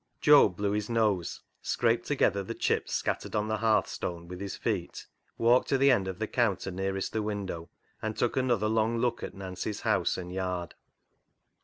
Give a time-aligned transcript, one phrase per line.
[0.19, 5.05] Job blew his nose, scraped together the chips scattered on the hearthstone with his feet,
[5.37, 7.69] walked to the end of the counter nearest the window,
[8.01, 10.73] and took another long look at Nancy's house and yard.